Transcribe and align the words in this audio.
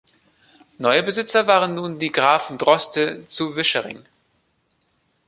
Neue 0.79 1.03
Besitzer 1.03 1.45
waren 1.45 1.75
nun 1.75 1.99
die 1.99 2.11
Grafen 2.11 2.57
Droste 2.57 3.23
zu 3.27 3.55
Vischering. 3.55 4.03